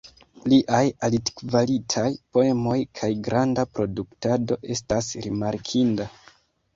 [0.51, 2.05] Liaj altkvalitaj
[2.37, 6.09] poemoj kaj granda produktado estas rimarkinda.